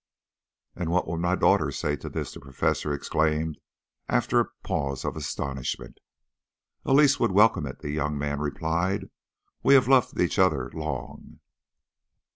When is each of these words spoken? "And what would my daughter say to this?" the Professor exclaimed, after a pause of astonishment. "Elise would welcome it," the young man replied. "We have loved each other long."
"And 0.75 0.89
what 0.89 1.07
would 1.07 1.19
my 1.19 1.35
daughter 1.35 1.69
say 1.69 1.95
to 1.97 2.09
this?" 2.09 2.33
the 2.33 2.39
Professor 2.39 2.91
exclaimed, 2.91 3.59
after 4.09 4.39
a 4.39 4.49
pause 4.63 5.05
of 5.05 5.15
astonishment. 5.15 5.99
"Elise 6.83 7.19
would 7.19 7.31
welcome 7.31 7.67
it," 7.67 7.81
the 7.81 7.91
young 7.91 8.17
man 8.17 8.39
replied. 8.39 9.11
"We 9.61 9.75
have 9.75 9.87
loved 9.87 10.19
each 10.19 10.39
other 10.39 10.71
long." 10.73 11.39